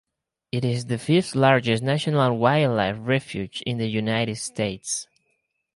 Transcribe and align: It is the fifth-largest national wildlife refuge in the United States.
It 0.51 0.65
is 0.65 0.87
the 0.87 0.97
fifth-largest 0.97 1.83
national 1.83 2.35
wildlife 2.39 2.95
refuge 2.97 3.61
in 3.67 3.77
the 3.77 3.85
United 3.85 4.37
States. 4.37 5.07